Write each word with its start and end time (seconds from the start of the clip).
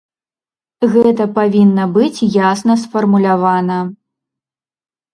Гэта 0.95 1.27
павінна 1.35 1.85
быць 1.99 2.27
ясна 2.51 2.81
сфармулявана. 2.87 3.81